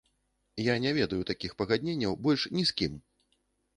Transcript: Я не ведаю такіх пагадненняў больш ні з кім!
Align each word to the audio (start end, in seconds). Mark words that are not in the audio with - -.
Я 0.67 0.77
не 0.85 0.93
ведаю 0.99 1.27
такіх 1.31 1.55
пагадненняў 1.61 2.17
больш 2.29 2.47
ні 2.59 2.67
з 2.71 2.77
кім! 2.81 2.97